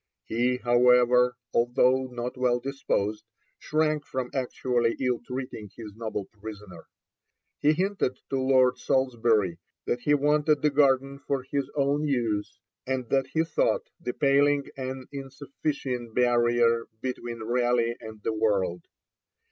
[0.25, 3.23] He, however, although not well disposed,
[3.59, 6.87] shrank from actually ill treating his noble prisoner.
[7.59, 13.09] He hinted to Lord Salisbury that he wanted the garden for his own use, and
[13.11, 18.87] that he thought the paling an insufficient barrier between Raleigh and the world.